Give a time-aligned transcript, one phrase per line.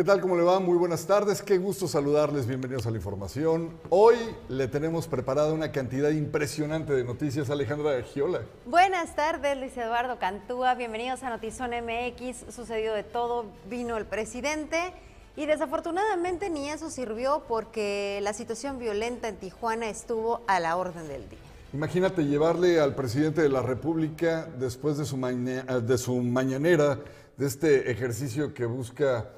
[0.00, 0.22] ¿Qué tal?
[0.22, 0.60] ¿Cómo le va?
[0.60, 1.42] Muy buenas tardes.
[1.42, 2.46] Qué gusto saludarles.
[2.46, 3.78] Bienvenidos a la información.
[3.90, 4.16] Hoy
[4.48, 7.50] le tenemos preparada una cantidad impresionante de noticias.
[7.50, 8.40] Alejandra Giola.
[8.64, 10.74] Buenas tardes, Luis Eduardo Cantúa.
[10.74, 12.46] Bienvenidos a Notizón MX.
[12.48, 13.44] Sucedió de todo.
[13.68, 14.94] Vino el presidente.
[15.36, 21.08] Y desafortunadamente ni eso sirvió porque la situación violenta en Tijuana estuvo a la orden
[21.08, 21.38] del día.
[21.74, 26.98] Imagínate llevarle al presidente de la República después de su, de su mañanera,
[27.36, 29.28] de este ejercicio que busca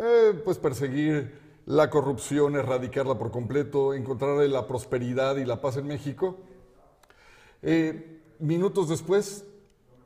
[0.00, 5.86] eh, pues perseguir la corrupción, erradicarla por completo, encontrar la prosperidad y la paz en
[5.86, 6.38] México.
[7.62, 9.44] Eh, minutos después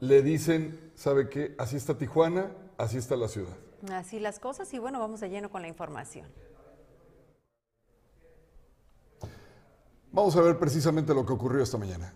[0.01, 1.55] le dicen, ¿sabe qué?
[1.59, 3.57] Así está Tijuana, así está la ciudad.
[3.93, 6.27] Así las cosas y bueno, vamos de lleno con la información.
[10.11, 12.12] Vamos a ver precisamente lo que ocurrió esta mañana.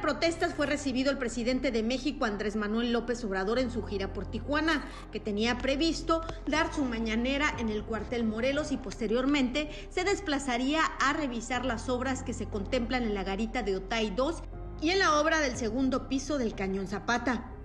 [0.00, 4.26] Protestas fue recibido el presidente de México, Andrés Manuel López Obrador, en su gira por
[4.26, 10.82] Tijuana, que tenía previsto dar su mañanera en el cuartel Morelos y posteriormente se desplazaría
[11.00, 14.42] a revisar las obras que se contemplan en la garita de Otay 2
[14.80, 17.57] y en la obra del segundo piso del Cañón Zapata.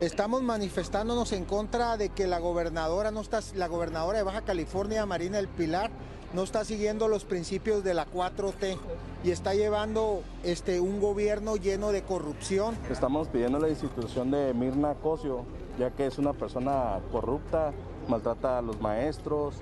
[0.00, 5.04] Estamos manifestándonos en contra de que la gobernadora no está, la gobernadora de Baja California,
[5.06, 5.90] Marina del Pilar,
[6.32, 8.78] no está siguiendo los principios de la 4T
[9.24, 12.78] y está llevando este, un gobierno lleno de corrupción.
[12.88, 15.44] Estamos pidiendo la institución de Mirna Cosio,
[15.80, 17.72] ya que es una persona corrupta,
[18.06, 19.56] maltrata a los maestros,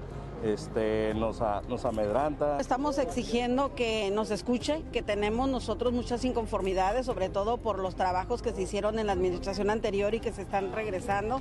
[0.44, 2.58] este, nos, nos amedranta.
[2.60, 8.42] Estamos exigiendo que nos escuche, que tenemos nosotros muchas inconformidades, sobre todo por los trabajos
[8.42, 11.40] que se hicieron en la administración anterior y que se están regresando.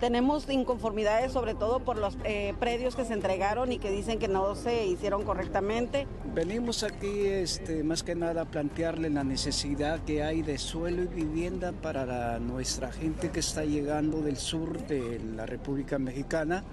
[0.00, 4.28] Tenemos inconformidades sobre todo por los eh, predios que se entregaron y que dicen que
[4.28, 6.06] no se hicieron correctamente.
[6.34, 11.06] Venimos aquí este, más que nada a plantearle la necesidad que hay de suelo y
[11.06, 16.64] vivienda para nuestra gente que está llegando del sur de la República Mexicana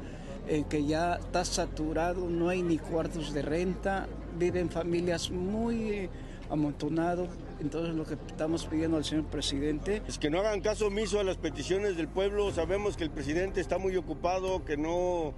[0.47, 6.09] en que ya está saturado, no hay ni cuartos de renta, viven familias muy
[6.49, 7.29] amontonados.
[7.59, 11.23] Entonces lo que estamos pidiendo al señor presidente es que no hagan caso omiso a
[11.23, 12.51] las peticiones del pueblo.
[12.51, 15.33] Sabemos que el presidente está muy ocupado, que no,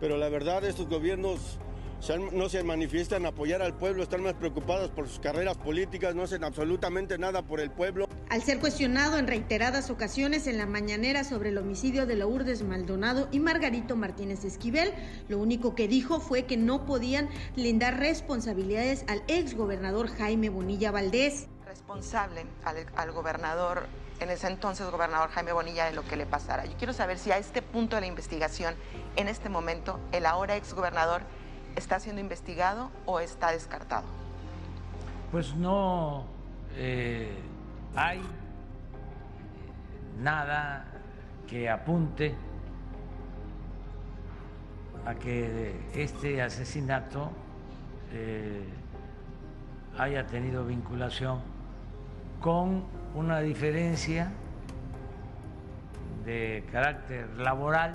[0.00, 1.58] pero la verdad estos gobiernos
[2.32, 6.22] no se manifiestan a apoyar al pueblo, están más preocupados por sus carreras políticas, no
[6.22, 8.08] hacen absolutamente nada por el pueblo.
[8.28, 13.28] Al ser cuestionado en reiteradas ocasiones en la mañanera sobre el homicidio de Lourdes Maldonado
[13.32, 14.92] y Margarito Martínez Esquivel,
[15.28, 20.90] lo único que dijo fue que no podían lindar responsabilidades al ex gobernador Jaime Bonilla
[20.90, 21.48] Valdés.
[21.66, 23.86] Responsable al, al gobernador
[24.20, 26.64] en ese entonces gobernador Jaime Bonilla de lo que le pasara.
[26.64, 28.74] Yo quiero saber si a este punto de la investigación,
[29.16, 31.22] en este momento, el ahora ex gobernador
[31.76, 34.04] está siendo investigado o está descartado?
[35.30, 36.24] Pues no
[36.74, 37.38] eh,
[37.94, 38.20] hay
[40.18, 40.86] nada
[41.46, 42.34] que apunte
[45.04, 47.30] a que este asesinato
[48.12, 48.64] eh,
[49.98, 51.40] haya tenido vinculación
[52.40, 52.84] con
[53.14, 54.32] una diferencia
[56.24, 57.92] de carácter laboral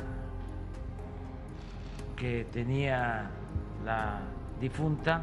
[2.16, 3.30] que tenía
[3.86, 4.20] la
[4.60, 5.22] difunta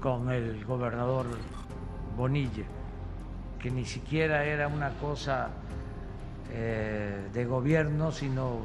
[0.00, 1.26] con el gobernador
[2.16, 2.64] Bonilla,
[3.58, 5.50] que ni siquiera era una cosa
[6.50, 8.58] eh, de gobierno, sino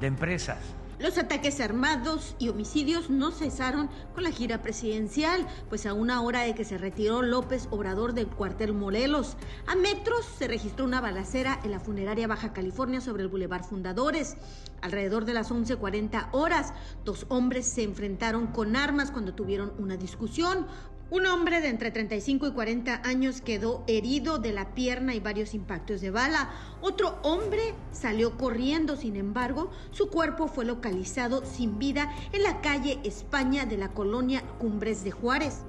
[0.00, 0.58] de empresas.
[1.04, 6.40] Los ataques armados y homicidios no cesaron con la gira presidencial, pues a una hora
[6.44, 9.36] de que se retiró López Obrador del cuartel Morelos,
[9.66, 14.38] a metros se registró una balacera en la funeraria Baja California sobre el Boulevard Fundadores.
[14.80, 16.72] Alrededor de las 11:40 horas,
[17.04, 20.66] dos hombres se enfrentaron con armas cuando tuvieron una discusión.
[21.10, 25.52] Un hombre de entre 35 y 40 años quedó herido de la pierna y varios
[25.52, 26.50] impactos de bala.
[26.80, 33.00] Otro hombre salió corriendo, sin embargo, su cuerpo fue localizado sin vida en la calle
[33.04, 35.62] España de la colonia Cumbres de Juárez.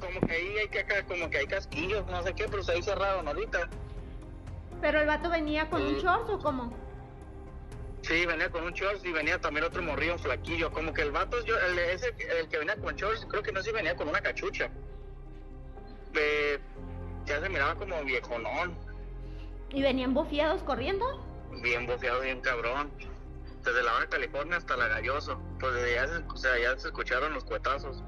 [0.00, 2.82] Como que ahí hay que como que hay casquillos, no sé qué, pero se ahí
[2.82, 3.68] cerraron ahorita.
[4.80, 6.83] ¿Pero el vato venía con un short o cómo?
[8.04, 10.70] Sí, venía con un shorts y venía también otro morrillo flaquillo.
[10.70, 13.60] Como que el vato, yo, el, ese, el que venía con shorts, creo que no
[13.62, 14.70] sé si venía con una cachucha.
[17.24, 18.76] ya se miraba como viejonón.
[19.70, 21.06] ¿Y venían bofiados corriendo?
[21.62, 22.90] Bien bofiados, bien cabrón.
[23.64, 25.40] Desde la Baja California hasta la Galloso.
[25.58, 28.02] pues ya se, o sea, ya se escucharon los cuetazos.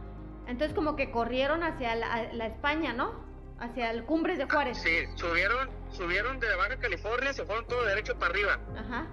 [0.47, 3.25] Entonces como que corrieron hacia la, la España, ¿no?
[3.59, 4.77] Hacia el Cumbres de Juárez.
[4.77, 8.61] Sí, subieron, subieron de Baja California, se fueron todo derecho para arriba.
[8.77, 9.07] Ajá.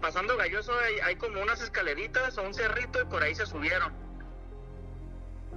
[0.00, 3.92] Pasando Galloso hay, hay como unas escaleritas o un cerrito y por ahí se subieron.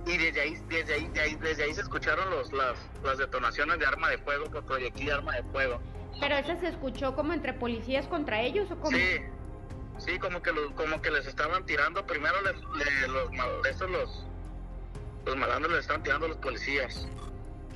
[0.05, 3.79] Y desde ahí, desde ahí, de ahí- desde ahí se escucharon los, las, las detonaciones
[3.79, 5.79] de arma de fuego, por proyectil de arma de fuego.
[6.19, 8.95] Pero eso se escuchó como entre policías contra ellos o como...
[8.97, 9.21] Sí,
[9.99, 13.29] sí, como que los, como que les estaban tirando, primero les, los,
[13.67, 14.25] estos los,
[15.25, 17.07] los malandros les estaban tirando a los policías.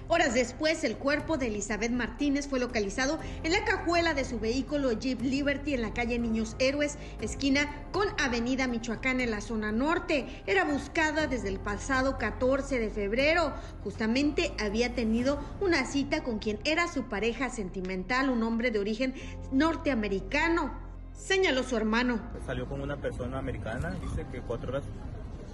[0.10, 4.94] Horas después, el cuerpo de Elizabeth Martínez fue localizado en la cajuela de su vehículo
[4.94, 10.44] Jeep Liberty en la calle Niños Héroes, esquina con Avenida Michoacán en la zona norte.
[10.48, 13.52] Era buscada desde el pasado 14 de febrero.
[13.84, 19.14] Justamente había tenido una cita con quien era su pareja sentimental, un hombre de origen
[19.52, 20.72] norteamericano.
[21.12, 22.22] Señaló su hermano.
[22.46, 24.86] Salió con una persona americana, dice que cuatro horas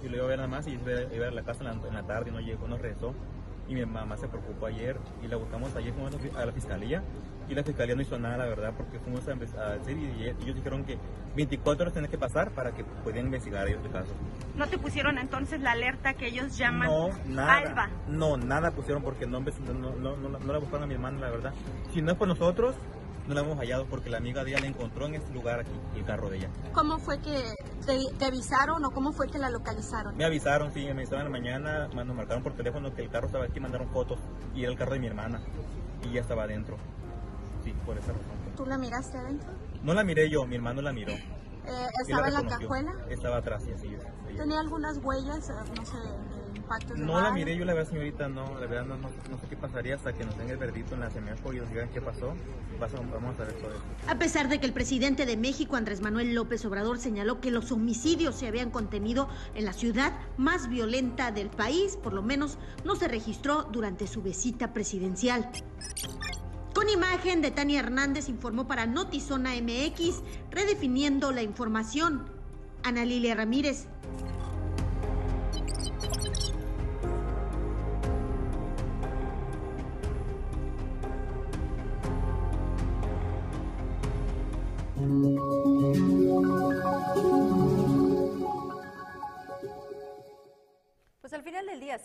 [0.04, 2.02] y lo iba a ver nada más y iba a a la casa en la
[2.04, 3.14] tarde y no llegó, no regresó.
[3.68, 7.02] Y mi mamá se preocupó ayer y la buscamos ayer fuimos a la fiscalía
[7.48, 9.32] y la fiscalía no hizo nada, la verdad, porque fuimos a,
[9.62, 10.98] a decir y ellos dijeron que
[11.36, 14.12] 24 horas tienen que pasar para que pudieran investigar ellos el caso.
[14.56, 17.52] ¿No te pusieron entonces la alerta que ellos llaman No, nada.
[17.58, 17.88] ALBA?
[18.08, 21.30] No, nada pusieron porque no, no, no, no, no la buscaron a mi hermana, la
[21.30, 21.52] verdad.
[21.92, 22.76] Si no es por nosotros,
[23.26, 25.70] no la hemos hallado porque la amiga de ella la encontró en este lugar aquí,
[25.96, 26.50] el carro de ella.
[26.72, 27.42] ¿Cómo fue que
[27.86, 30.16] te, te avisaron o cómo fue que la localizaron?
[30.16, 33.26] Me avisaron, sí, me avisaron en la mañana, nos marcaron por teléfono que el carro
[33.26, 34.18] estaba aquí, mandaron fotos
[34.54, 35.40] y era el carro de mi hermana
[36.02, 36.76] y ya estaba adentro.
[37.64, 38.54] Sí, por esa razón.
[38.56, 39.50] ¿Tú la miraste adentro?
[39.82, 41.12] No la miré yo, mi hermano la miró.
[41.12, 42.92] Eh, ¿Estaba en la cajuela?
[43.08, 44.36] Estaba atrás, sí, así es.
[44.36, 45.96] ¿Tenía algunas huellas, eh, no sé,
[46.56, 49.38] impactos de No la miré yo, la verdad, señorita, no, la verdad no, no, no
[49.38, 51.88] sé qué pasaría hasta que nos den el verdicto en la SEMEFO y nos digan
[51.90, 52.34] qué pasó.
[52.80, 53.82] Vas a- vamos a ver todo eso.
[54.08, 57.70] A pesar de que el presidente de México, Andrés Manuel López Obrador, señaló que los
[57.72, 62.96] homicidios se habían contenido en la ciudad más violenta del país, por lo menos no
[62.96, 65.50] se registró durante su visita presidencial.
[66.74, 72.26] Con imagen de Tania Hernández informó para Notizona MX, redefiniendo la información.
[72.82, 73.86] Ana Lilia Ramírez.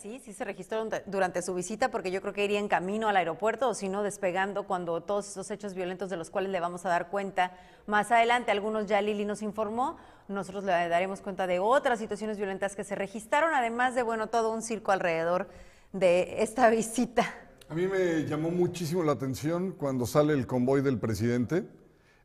[0.00, 3.08] Sí, sí se registraron de- durante su visita porque yo creo que iría en camino
[3.08, 6.60] al aeropuerto o si no despegando cuando todos esos hechos violentos de los cuales le
[6.60, 7.52] vamos a dar cuenta
[7.86, 9.96] más adelante, algunos ya Lili nos informó,
[10.28, 14.52] nosotros le daremos cuenta de otras situaciones violentas que se registraron, además de, bueno, todo
[14.52, 15.48] un circo alrededor
[15.92, 17.34] de esta visita.
[17.68, 21.64] A mí me llamó muchísimo la atención cuando sale el convoy del presidente.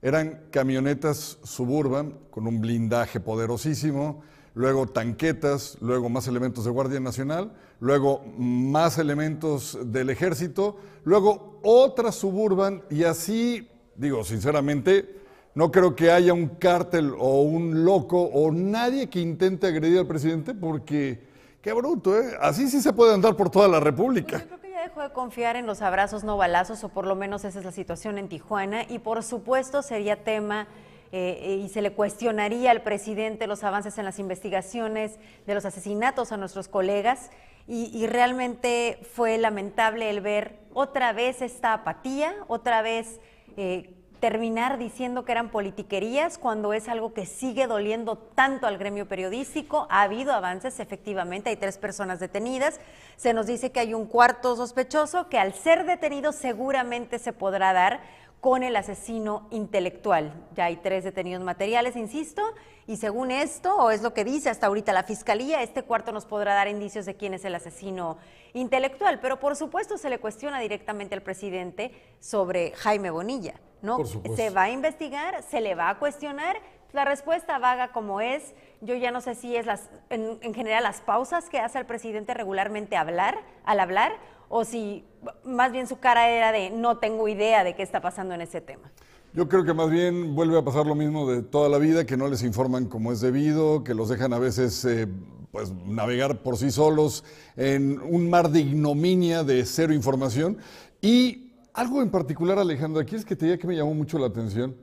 [0.01, 4.23] Eran camionetas suburban con un blindaje poderosísimo,
[4.55, 12.15] luego tanquetas, luego más elementos de Guardia Nacional, luego más elementos del ejército, luego otras
[12.15, 15.19] suburban y así, digo sinceramente,
[15.53, 20.07] no creo que haya un cártel o un loco o nadie que intente agredir al
[20.07, 21.21] presidente porque,
[21.61, 22.37] qué bruto, ¿eh?
[22.41, 24.43] Así sí se puede andar por toda la República.
[24.45, 27.45] Creo que ya dejó de confiar en los abrazos no balazos, o por lo menos
[27.45, 30.67] esa es la situación en Tijuana, y por supuesto sería tema
[31.11, 35.65] eh, eh, y se le cuestionaría al presidente los avances en las investigaciones de los
[35.65, 37.31] asesinatos a nuestros colegas,
[37.67, 43.19] y, realmente fue lamentable el ver otra vez esta apatía, otra vez...
[43.57, 43.91] eh,
[44.25, 49.87] terminar diciendo que eran politiquerías cuando es algo que sigue doliendo tanto al gremio periodístico.
[49.91, 52.79] Ha habido avances, efectivamente, hay tres personas detenidas.
[53.17, 57.73] Se nos dice que hay un cuarto sospechoso que al ser detenido seguramente se podrá
[57.73, 58.01] dar
[58.45, 60.31] con el asesino intelectual.
[60.53, 62.43] Ya hay tres detenidos materiales, insisto,
[62.85, 66.27] y según esto, o es lo que dice hasta ahorita la fiscalía, este cuarto nos
[66.27, 68.19] podrá dar indicios de quién es el asesino
[68.53, 69.19] intelectual.
[69.19, 73.97] Pero por supuesto se le cuestiona directamente al presidente sobre Jaime Bonilla, ¿no?
[73.97, 74.37] Por supuesto.
[74.37, 76.55] Se va a investigar, se le va a cuestionar.
[76.93, 80.83] La respuesta vaga como es, yo ya no sé si es las, en, en general
[80.83, 84.13] las pausas que hace el presidente regularmente hablar, al hablar,
[84.49, 85.03] o si
[85.43, 88.61] más bien su cara era de no tengo idea de qué está pasando en ese
[88.61, 88.91] tema.
[89.33, 92.15] Yo creo que más bien vuelve a pasar lo mismo de toda la vida, que
[92.15, 95.07] no les informan como es debido, que los dejan a veces eh,
[95.51, 97.25] pues, navegar por sí solos
[97.57, 100.57] en un mar de ignominia, de cero información.
[101.01, 104.27] Y algo en particular, Alejandro, aquí es que te diga que me llamó mucho la
[104.27, 104.75] atención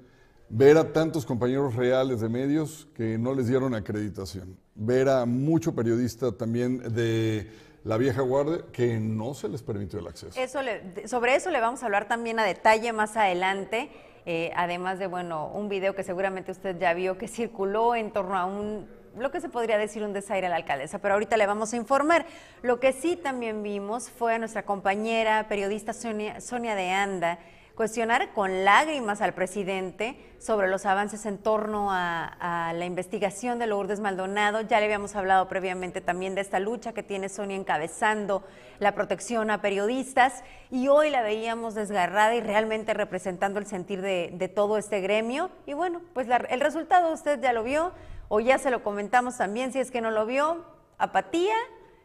[0.50, 5.74] ver a tantos compañeros reales de medios que no les dieron acreditación, ver a mucho
[5.74, 7.50] periodista también de
[7.84, 10.40] la vieja guardia que no se les permitió el acceso.
[10.40, 13.90] Eso le- sobre eso le vamos a hablar también a detalle más adelante,
[14.24, 18.36] eh, además de, bueno, un video que seguramente usted ya vio que circuló en torno
[18.36, 21.44] a un lo que se podría decir un desaire a la alcaldesa, pero ahorita le
[21.46, 22.24] vamos a informar.
[22.62, 27.38] Lo que sí también vimos fue a nuestra compañera periodista Sonia, Sonia de Anda,
[27.74, 34.00] cuestionar con lágrimas al presidente sobre los avances en torno a, la investigación de Lourdes
[34.00, 34.60] Maldonado.
[34.62, 38.42] Ya le habíamos hablado previamente también de esta lucha que tiene Sonia encabezando
[38.78, 44.52] la protección a periodistas y hoy la veíamos desgarrada y realmente representando el sentir de,
[44.54, 45.50] todo este gremio.
[45.66, 47.92] Y bueno, pues el resultado usted ya lo vio
[48.28, 50.64] o ya se lo comentamos también si es que no lo vio,
[50.98, 51.54] apatía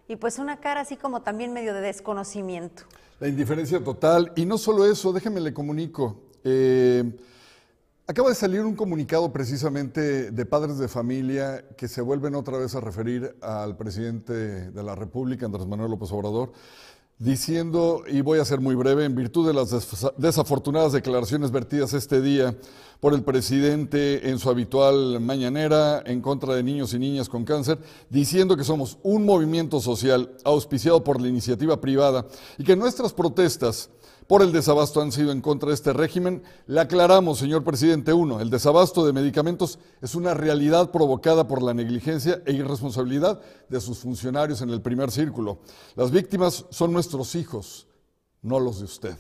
[0.08, 2.84] y pues una cara así como también medio de desconocimiento.
[3.20, 4.32] La indiferencia total.
[4.36, 6.22] Y no solo eso, déjeme le comunico.
[6.44, 7.04] Eh,
[8.06, 12.76] acaba de salir un comunicado precisamente de padres de familia que se vuelven otra vez
[12.76, 16.52] a referir al presidente de la República, Andrés Manuel López Obrador,
[17.20, 19.72] diciendo, y voy a ser muy breve, en virtud de las
[20.18, 22.56] desafortunadas declaraciones vertidas este día
[23.00, 27.80] por el presidente en su habitual mañanera en contra de niños y niñas con cáncer,
[28.10, 32.26] diciendo que somos un movimiento social auspiciado por la iniciativa privada
[32.58, 33.90] y que nuestras protestas
[34.28, 36.44] por el desabasto han sido en contra de este régimen.
[36.68, 41.74] Le aclaramos, señor presidente, uno, el desabasto de medicamentos es una realidad provocada por la
[41.74, 45.60] negligencia e irresponsabilidad de sus funcionarios en el primer círculo.
[45.96, 47.88] Las víctimas son nuestros hijos,
[48.42, 49.16] no los de usted.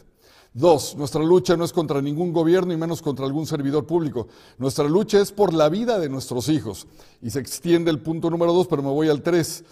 [0.53, 4.27] Dos, nuestra lucha no es contra ningún gobierno y menos contra algún servidor público.
[4.57, 6.87] Nuestra lucha es por la vida de nuestros hijos.
[7.21, 9.63] Y se extiende el punto número dos, pero me voy al tres.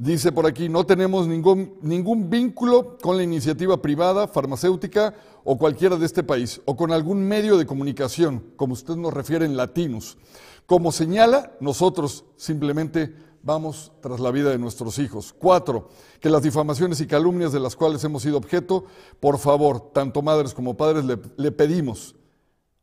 [0.00, 5.14] Dice por aquí, no tenemos ningún, ningún vínculo con la iniciativa privada, farmacéutica
[5.44, 9.44] o cualquiera de este país, o con algún medio de comunicación, como usted nos refiere
[9.44, 10.16] en latinos.
[10.64, 15.34] Como señala, nosotros simplemente vamos tras la vida de nuestros hijos.
[15.38, 18.86] Cuatro, que las difamaciones y calumnias de las cuales hemos sido objeto,
[19.20, 22.16] por favor, tanto madres como padres, le, le pedimos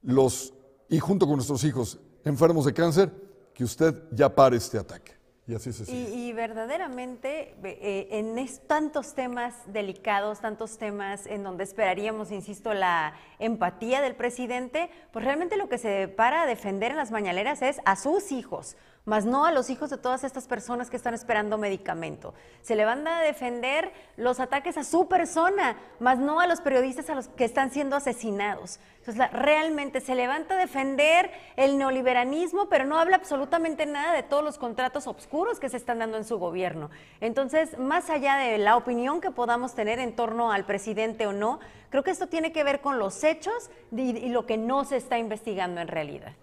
[0.04, 0.54] los,
[0.88, 3.12] y junto con nuestros hijos enfermos de cáncer,
[3.56, 5.17] que usted ya pare este ataque.
[5.48, 8.38] Y así se Y, verdaderamente eh, en
[8.68, 15.56] tantos temas delicados, tantos temas en donde esperaríamos, insisto, la empatía del presidente, pues realmente
[15.56, 18.76] lo que se para a defender en las mañaleras es a sus hijos,
[19.08, 22.34] más no a los hijos de todas estas personas que están esperando medicamento.
[22.62, 27.10] Se le van a defender los ataques a su persona, más no a los periodistas
[27.10, 28.82] a los que están siendo asesinados.
[29.00, 34.44] Entonces, realmente se levanta a defender el neoliberalismo, pero no habla absolutamente nada de todos
[34.44, 36.90] los contratos oscuros que se están dando en su gobierno.
[37.22, 41.62] Entonces, más allá de la opinión que podamos tener en torno al presidente o no,
[41.90, 45.18] creo que esto tiene que ver con los hechos y lo que no se está
[45.18, 46.34] investigando en realidad.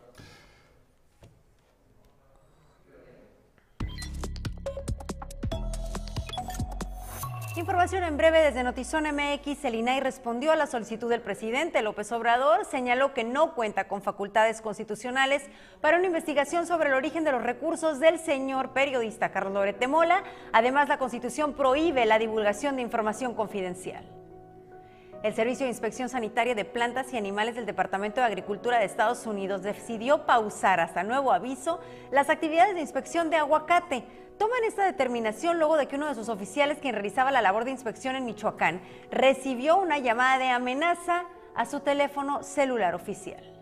[7.56, 9.64] Información en breve desde Notizón MX.
[9.64, 12.64] El INAI respondió a la solicitud del presidente López Obrador.
[12.64, 15.49] Señaló que no cuenta con facultades constitucionales
[15.80, 20.25] para una investigación sobre el origen de los recursos del señor periodista Carlos Lorete Mola.
[20.52, 24.04] Además, la Constitución prohíbe la divulgación de información confidencial.
[25.23, 29.26] El Servicio de Inspección Sanitaria de Plantas y Animales del Departamento de Agricultura de Estados
[29.26, 31.80] Unidos decidió pausar hasta nuevo aviso
[32.11, 34.04] las actividades de inspección de aguacate
[34.38, 37.71] Toman esta determinación luego de que uno de sus oficiales, quien realizaba la labor de
[37.71, 41.25] inspección en Michoacán, recibió una llamada de amenaza
[41.55, 43.55] a su teléfono celular oficial.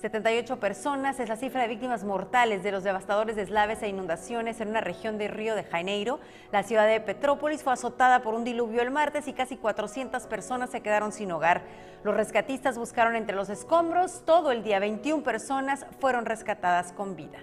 [0.00, 4.68] 78 personas es la cifra de víctimas mortales de los devastadores deslaves e inundaciones en
[4.68, 6.20] una región de Río de Janeiro.
[6.52, 10.70] La ciudad de Petrópolis fue azotada por un diluvio el martes y casi 400 personas
[10.70, 11.62] se quedaron sin hogar.
[12.04, 14.22] Los rescatistas buscaron entre los escombros.
[14.26, 17.38] Todo el día 21 personas fueron rescatadas con vida.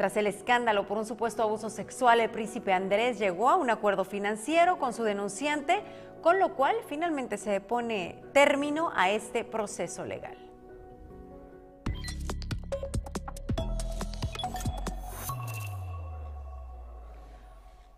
[0.00, 4.06] Tras el escándalo por un supuesto abuso sexual, el príncipe Andrés llegó a un acuerdo
[4.06, 5.82] financiero con su denunciante,
[6.22, 10.38] con lo cual finalmente se pone término a este proceso legal.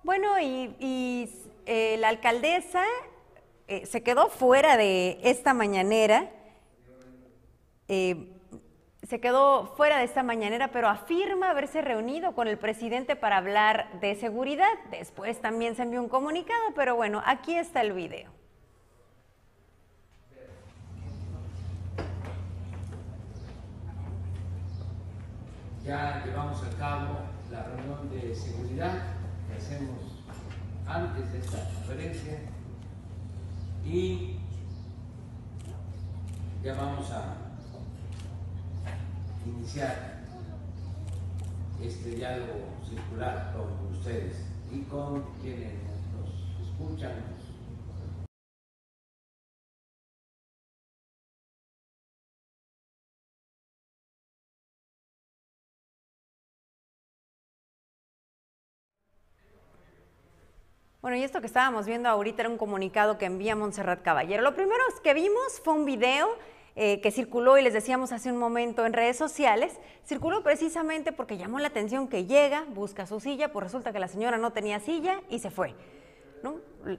[0.03, 1.31] Bueno, y,
[1.67, 2.83] eh, la alcaldesa
[3.69, 6.33] eh, se quedó fuera de esta mañanera.
[7.87, 8.42] Eh,
[9.13, 14.01] se quedó fuera de esta mañanera, pero afirma haberse reunido con el presidente para hablar
[14.01, 14.73] de seguridad.
[14.91, 18.31] Después también se envió un comunicado, pero bueno, aquí está el video.
[25.85, 27.19] Ya llevamos a cabo
[27.51, 28.95] la reunión de seguridad
[29.47, 30.25] que hacemos
[30.87, 32.39] antes de esta conferencia
[33.85, 34.39] y
[36.65, 37.42] ya vamos a
[39.47, 40.23] iniciar
[41.83, 44.37] este diálogo circular con ustedes
[44.71, 45.75] y con quienes
[46.13, 47.13] nos escuchan,
[61.03, 64.41] Bueno, y esto que estábamos viendo ahorita era un comunicado que envía Montserrat Caballero.
[64.45, 66.29] Lo primero que vimos fue un video
[66.75, 71.37] eh, que circuló y les decíamos hace un momento en redes sociales, circuló precisamente porque
[71.37, 74.81] llamó la atención que llega, busca su silla, pues resulta que la señora no tenía
[74.81, 75.75] silla y se fue.
[76.43, 76.57] ¿no?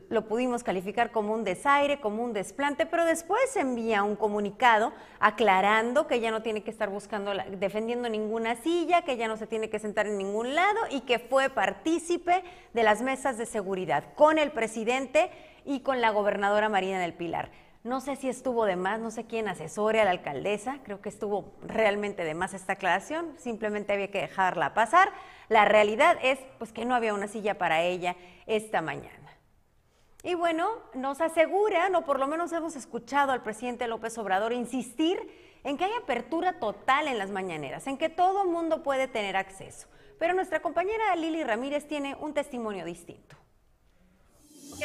[0.10, 6.08] Lo pudimos calificar como un desaire, como un desplante, pero después envía un comunicado aclarando
[6.08, 9.70] que ya no tiene que estar buscando, defendiendo ninguna silla, que ya no se tiene
[9.70, 14.38] que sentar en ningún lado y que fue partícipe de las mesas de seguridad con
[14.38, 15.30] el presidente
[15.66, 17.50] y con la gobernadora Marina del Pilar.
[17.84, 21.10] No sé si estuvo de más, no sé quién asesore a la alcaldesa, creo que
[21.10, 25.12] estuvo realmente de más esta aclaración, simplemente había que dejarla pasar.
[25.50, 29.38] La realidad es pues que no había una silla para ella esta mañana.
[30.24, 35.20] Y bueno, nos aseguran, o por lo menos hemos escuchado al presidente López Obrador insistir
[35.66, 39.90] en que hay apertura total en las mañaneras, en que todo mundo puede tener acceso.
[40.20, 43.43] Pero nuestra compañera Lili Ramírez tiene un testimonio distinto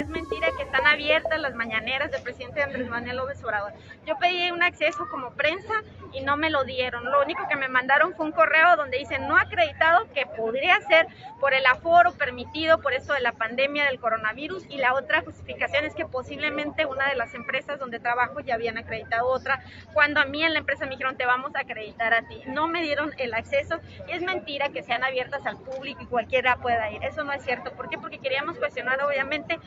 [0.01, 3.73] es mentira que están abiertas las mañaneras del presidente Andrés Manuel López Obrador.
[4.07, 7.05] Yo pedí un acceso como prensa y no me lo dieron.
[7.05, 11.07] Lo único que me mandaron fue un correo donde dice no acreditado que podría ser
[11.41, 15.85] por el aforo permitido por esto de la pandemia del coronavirus y la otra justificación
[15.85, 19.63] es que posiblemente una de las empresas donde trabajo ya habían acreditado otra,
[19.93, 22.41] cuando a mí en la empresa me dijeron te vamos a acreditar a ti.
[22.47, 26.57] No me dieron el acceso y es mentira que sean abiertas al público y cualquiera
[26.57, 27.03] pueda ir.
[27.05, 27.73] Eso no es cierto.
[27.73, 27.99] ¿Por qué?
[27.99, 29.59] Porque queríamos cuestionar obviamente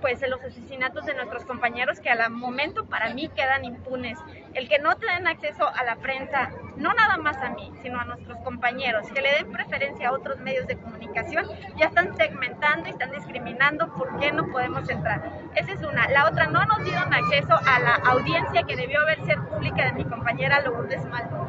[0.00, 4.18] pues los asesinatos de nuestros compañeros que al momento para mí quedan impunes.
[4.54, 8.00] El que no te den acceso a la prensa, no nada más a mí, sino
[8.00, 12.88] a nuestros compañeros, que le den preferencia a otros medios de comunicación, ya están segmentando
[12.88, 15.22] y están discriminando por qué no podemos entrar.
[15.54, 16.08] Esa es una.
[16.08, 19.92] La otra, no nos dieron acceso a la audiencia que debió haber sido pública de
[19.92, 21.45] mi compañera Lourdes Maldonado.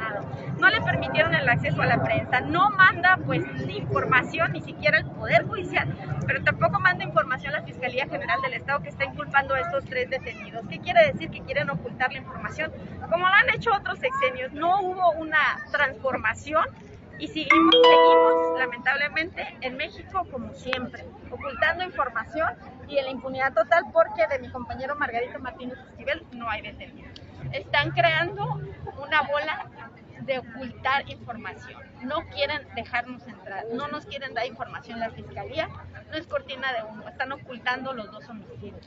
[0.60, 5.00] No le permitieron el acceso a la prensa, no manda pues ni información, ni siquiera
[5.00, 5.88] el Poder Judicial,
[6.26, 9.86] pero tampoco manda información a la Fiscalía General del Estado que está inculpando a estos
[9.86, 10.66] tres detenidos.
[10.68, 11.30] ¿Qué quiere decir?
[11.30, 12.72] Que quieren ocultar la información,
[13.10, 14.52] como lo han hecho otros sexenios.
[14.54, 16.66] No hubo una transformación
[17.20, 22.50] y seguimos, seguimos lamentablemente en México como siempre, ocultando información
[22.88, 27.12] y en la impunidad total porque de mi compañero Margarito Martínez Esquivel no hay detenidos.
[27.52, 28.60] Están creando
[28.98, 29.68] una bola
[30.28, 31.82] de ocultar información.
[32.04, 35.70] No quieren dejarnos entrar, no nos quieren dar información la fiscalía,
[36.10, 38.86] no es cortina de humo, están ocultando los dos homicidios.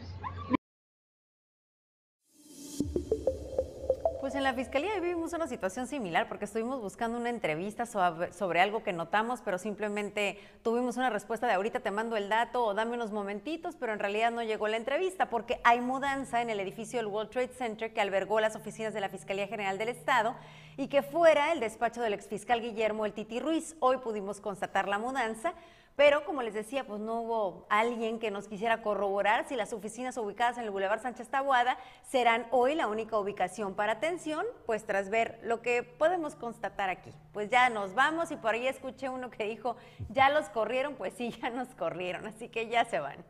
[4.31, 8.85] Pues en la fiscalía vivimos una situación similar porque estuvimos buscando una entrevista sobre, algo
[8.85, 12.95] que notamos, pero simplemente tuvimos una respuesta de ahorita te mando el dato o dame
[12.95, 17.01] unos momentitos, pero en realidad no llegó la entrevista porque hay mudanza en el edificio
[17.01, 20.37] del World Trade Center que albergó las oficinas de la Fiscalía General del Estado
[20.77, 23.75] y que fuera el despacho del exfiscal Guillermo El Titi Ruiz.
[23.81, 25.55] Hoy pudimos constatar la mudanza.
[25.97, 30.17] Pero como les decía, pues no hubo alguien que nos quisiera corroborar si las oficinas
[30.17, 31.77] ubicadas en el Boulevard Sánchez Tabuada
[32.09, 37.13] serán hoy la única ubicación para atención, pues tras ver lo que podemos constatar aquí.
[37.33, 39.77] Pues ya nos vamos y por ahí escuché uno que dijo,
[40.09, 43.23] ya los corrieron, pues sí, ya nos corrieron, así que ya se van.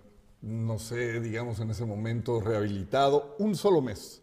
[0.42, 4.23] no sé, digamos en ese momento, rehabilitado un solo mes?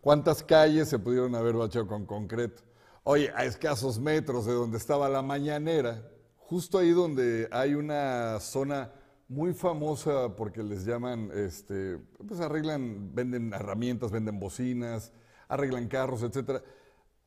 [0.00, 2.62] ¿Cuántas calles se pudieron haber bachado con concreto?
[3.04, 8.92] Oye, a escasos metros de donde estaba la mañanera, justo ahí donde hay una zona
[9.28, 15.12] muy famosa porque les llaman, este, pues arreglan, venden herramientas, venden bocinas,
[15.48, 16.62] arreglan carros, etcétera.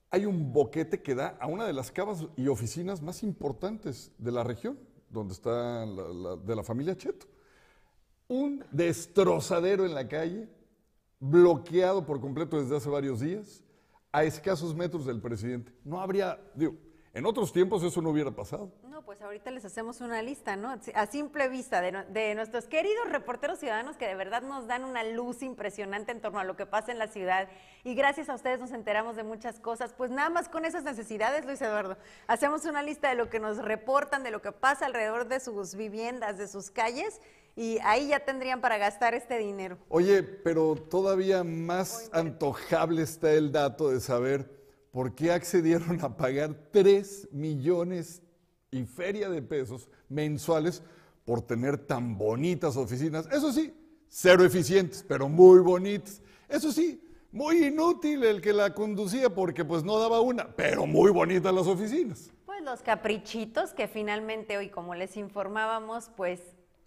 [0.09, 4.31] Hay un boquete que da a una de las cavas y oficinas más importantes de
[4.31, 7.27] la región, donde está de la familia Cheto.
[8.27, 10.49] Un destrozadero en la calle,
[11.23, 13.63] bloqueado por completo desde hace varios días,
[14.11, 15.71] a escasos metros del presidente.
[15.85, 16.73] No habría, digo,
[17.13, 18.73] en otros tiempos eso no hubiera pasado.
[18.89, 20.75] No, pues ahorita les hacemos una lista, ¿no?
[20.93, 25.43] A simple vista de, nuestros queridos reporteros ciudadanos que de verdad nos dan una luz
[25.43, 27.47] impresionante en torno a lo que pasa en la ciudad.
[27.85, 29.93] Y gracias a ustedes nos enteramos de muchas cosas.
[29.93, 33.59] Pues nada más con esas necesidades, Luis Eduardo, hacemos una lista de lo que nos
[33.59, 37.21] reportan, de lo que pasa alrededor de sus viviendas, de sus calles
[37.55, 39.77] y ahí ya tendrían para gastar este dinero.
[39.89, 44.49] Oye, pero todavía más antojable está el dato de saber
[44.91, 48.21] por qué accedieron a pagar 3 millones
[48.71, 50.83] y feria de pesos mensuales
[51.25, 53.27] por tener tan bonitas oficinas.
[53.31, 53.73] Eso sí,
[54.09, 56.21] cero eficientes, pero muy bonitas.
[56.49, 61.11] Eso sí, muy inútil el que la conducía porque pues no daba una, pero muy
[61.11, 62.31] bonitas las oficinas.
[62.45, 66.41] Pues los caprichitos que finalmente hoy, como les informábamos, pues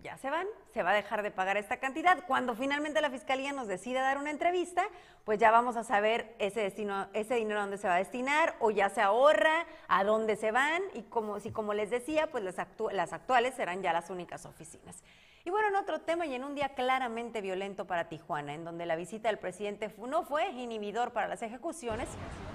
[0.06, 2.24] ya se van, se va a dejar de pagar esta cantidad.
[2.28, 4.86] Cuando finalmente la fiscalía nos decida dar una entrevista,
[5.24, 8.70] pues ya vamos a saber ese ese dinero a dónde se va a destinar o
[8.70, 12.54] ya se ahorra, a dónde se van y como si como les decía, pues las,
[12.92, 15.02] las actuales serán ya las únicas oficinas.
[15.46, 18.84] Y bueno, en otro tema y en un día claramente violento para Tijuana, en donde
[18.84, 22.08] la visita del presidente no fue inhibidor para las ejecuciones,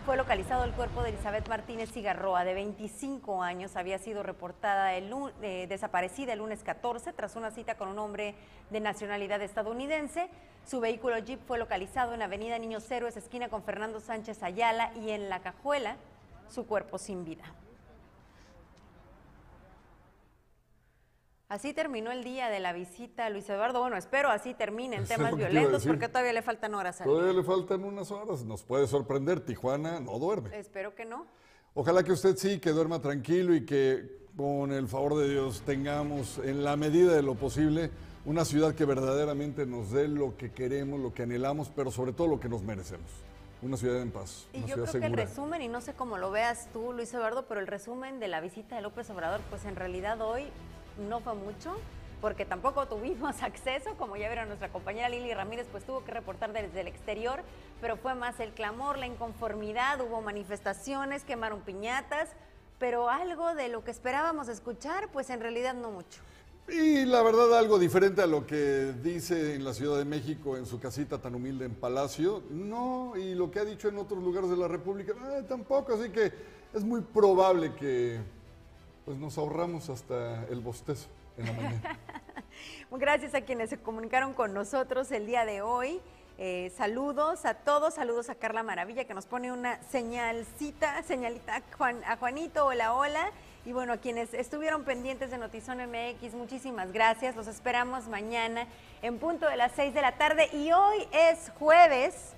[0.06, 5.10] fue localizado el cuerpo de Elizabeth Martínez Cigarroa, de 25 años, había sido reportada el,
[5.42, 8.36] eh, desaparecida el lunes 14 tras una cita con un hombre
[8.72, 10.28] de nacionalidad estadounidense.
[10.66, 15.12] Su vehículo Jeep fue localizado en Avenida Niños Héroes, esquina con Fernando Sánchez Ayala, y
[15.12, 15.96] en La Cajuela,
[16.50, 17.46] su cuerpo sin vida.
[21.52, 23.82] Así terminó el día de la visita, Luis Eduardo.
[23.82, 27.00] Bueno, espero así termine en temas violentos, porque todavía le faltan horas.
[27.04, 28.46] todavía le faltan unas horas.
[28.46, 29.42] Nos puede sorprender.
[29.42, 30.58] Tijuana no duerme.
[30.58, 31.28] Espero que no.
[31.74, 36.38] Ojalá que usted sí, que duerma tranquilo y que con el favor de Dios tengamos,
[36.38, 37.92] en la medida de lo posible,
[38.24, 42.28] una ciudad que verdaderamente nos dé lo que queremos, lo que anhelamos, pero sobre todo
[42.28, 43.12] lo que nos merecemos.
[43.62, 44.48] Una ciudad en paz.
[44.54, 47.46] Y yo creo que el resumen, y no sé cómo lo veas tú, Luis Eduardo,
[47.46, 50.46] pero el resumen de la visita de López Obrador, pues en realidad hoy
[51.02, 51.76] no fue mucho,
[52.22, 56.54] porque tampoco tuvimos acceso, como ya vieron nuestra compañera Lili Ramírez, pues tuvo que reportar
[56.54, 57.42] desde el exterior,
[57.82, 62.30] pero fue más el clamor, la inconformidad, hubo manifestaciones, quemaron piñatas,
[62.80, 66.22] pero algo de lo que esperábamos escuchar, pues en realidad no mucho.
[66.70, 70.66] Y la verdad algo diferente a lo que dice en la Ciudad de México en
[70.66, 74.50] su casita tan humilde en Palacio, no, y lo que ha dicho en otros lugares
[74.50, 76.32] de la República, eh, tampoco, así que
[76.74, 78.20] es muy probable que
[79.12, 82.00] pues nos ahorramos hasta el bostezo en la mañana.
[82.92, 86.00] Gracias a quienes se comunicaron con nosotros el día de hoy.
[86.38, 91.62] Eh, saludos a todos, saludos a Carla Maravilla que nos pone una señalcita, señalita a,
[91.76, 93.32] Juan, a Juanito, hola, hola.
[93.66, 97.36] Y bueno, a quienes estuvieron pendientes de Notizón MX, muchísimas gracias.
[97.36, 98.66] Los esperamos mañana
[99.02, 100.48] en punto de las 6 de la tarde.
[100.54, 102.34] Y hoy es jueves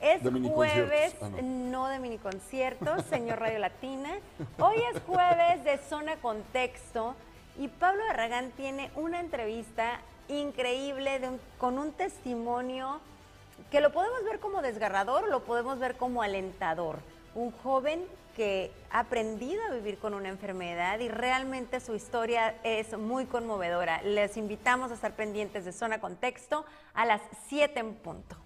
[0.00, 1.88] es jueves, ah, no.
[1.88, 4.10] de mini conciertos, señor Radio Latina.
[4.58, 7.14] Hoy es jueves de Zona Contexto
[7.58, 11.20] y Pablo Arragán tiene una entrevista increíble
[11.58, 13.00] con un testimonio
[13.70, 16.98] que lo podemos ver como desgarrador, lo podemos ver como alentador.
[17.34, 18.04] Un joven
[18.36, 24.02] que ha aprendido a vivir con una enfermedad y realmente su historia es muy conmovedora.
[24.02, 28.36] Les invitamos a estar pendientes de Zona Contexto a las 7 en punto.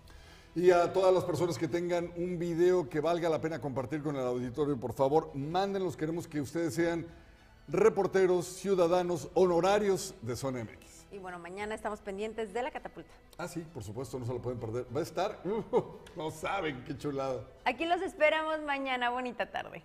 [0.57, 4.15] Y a todas las personas que tengan un video que valga la pena compartir con
[4.15, 5.97] el auditorio, por favor, mándenlos.
[5.97, 7.07] Queremos que ustedes sean
[7.67, 11.07] reporteros, ciudadanos, honorarios de Zona MX.
[11.11, 13.11] Y bueno, mañana estamos pendientes de la catapulta.
[13.37, 14.87] Ah, sí, por supuesto, no se lo pueden perder.
[14.95, 15.43] Va a estar,
[16.17, 17.43] no saben qué chulada.
[17.65, 19.11] Aquí los esperamos mañana.
[19.11, 19.83] Bonita tarde.